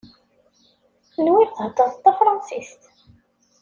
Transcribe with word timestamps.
Nwiɣ 1.25 1.47
theddreḍ 1.57 1.93
tafransist. 2.03 2.83